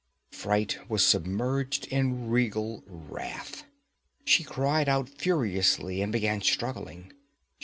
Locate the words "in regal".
1.89-2.83